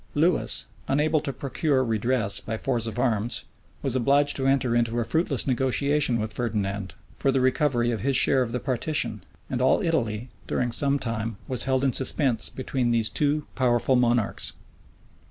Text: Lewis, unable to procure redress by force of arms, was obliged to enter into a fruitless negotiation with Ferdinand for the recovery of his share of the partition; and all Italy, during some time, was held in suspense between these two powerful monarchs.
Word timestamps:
Lewis, 0.15 0.65
unable 0.87 1.21
to 1.21 1.31
procure 1.31 1.83
redress 1.83 2.39
by 2.39 2.57
force 2.57 2.87
of 2.87 2.97
arms, 2.97 3.45
was 3.83 3.95
obliged 3.95 4.35
to 4.35 4.47
enter 4.47 4.75
into 4.75 4.99
a 4.99 5.05
fruitless 5.05 5.45
negotiation 5.45 6.19
with 6.19 6.33
Ferdinand 6.33 6.95
for 7.15 7.31
the 7.31 7.39
recovery 7.39 7.91
of 7.91 7.99
his 7.99 8.17
share 8.17 8.41
of 8.41 8.51
the 8.51 8.59
partition; 8.59 9.23
and 9.47 9.61
all 9.61 9.83
Italy, 9.83 10.29
during 10.47 10.71
some 10.71 10.97
time, 10.97 11.37
was 11.47 11.65
held 11.65 11.83
in 11.83 11.93
suspense 11.93 12.49
between 12.49 12.89
these 12.89 13.11
two 13.11 13.45
powerful 13.53 13.95
monarchs. 13.95 14.53